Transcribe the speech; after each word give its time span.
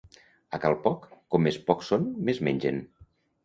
A 0.57 0.59
cal 0.63 0.77
poc, 0.87 1.05
com 1.35 1.47
més 1.49 1.61
pocs 1.69 1.95
són, 1.95 2.11
més 2.31 2.43
mengen. 2.51 2.85